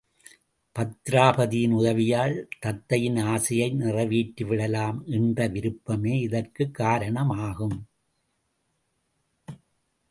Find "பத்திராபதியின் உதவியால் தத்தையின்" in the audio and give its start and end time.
0.79-3.23